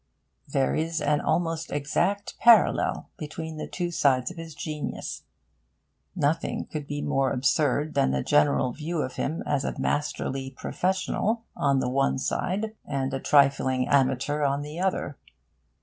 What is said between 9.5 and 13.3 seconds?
a masterly professional on the one side and a